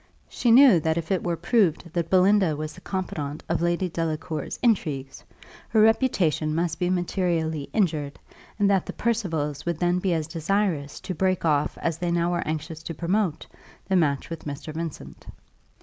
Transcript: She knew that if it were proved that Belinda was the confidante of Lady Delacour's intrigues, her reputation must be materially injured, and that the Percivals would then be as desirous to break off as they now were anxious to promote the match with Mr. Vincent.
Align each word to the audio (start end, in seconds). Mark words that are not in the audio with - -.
She 0.27 0.49
knew 0.49 0.79
that 0.79 0.97
if 0.97 1.11
it 1.11 1.23
were 1.23 1.35
proved 1.37 1.93
that 1.93 2.09
Belinda 2.09 2.55
was 2.55 2.73
the 2.73 2.81
confidante 2.81 3.43
of 3.47 3.61
Lady 3.61 3.87
Delacour's 3.87 4.57
intrigues, 4.63 5.23
her 5.69 5.79
reputation 5.79 6.55
must 6.55 6.79
be 6.79 6.89
materially 6.89 7.69
injured, 7.71 8.17
and 8.57 8.67
that 8.67 8.87
the 8.87 8.93
Percivals 8.93 9.63
would 9.63 9.77
then 9.77 9.99
be 9.99 10.15
as 10.15 10.25
desirous 10.25 10.99
to 11.01 11.13
break 11.13 11.45
off 11.45 11.77
as 11.77 11.99
they 11.99 12.09
now 12.09 12.31
were 12.31 12.47
anxious 12.47 12.81
to 12.81 12.95
promote 12.95 13.45
the 13.87 13.95
match 13.95 14.31
with 14.31 14.45
Mr. 14.45 14.73
Vincent. 14.73 15.27